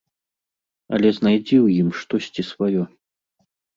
Але 0.97 1.09
знайдзі 1.17 1.57
ў 1.65 1.85
ім 1.85 1.89
штосьці 1.99 2.41
сваё. 2.51 2.83